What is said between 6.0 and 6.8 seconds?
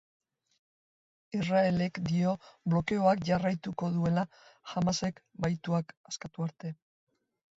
askatu arte.